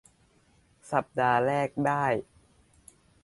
[0.91, 2.05] สัปดาห์แรกได้